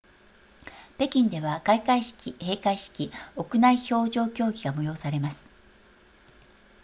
[0.97, 5.47] 北京では開会式閉会式屋内氷上競技が催されます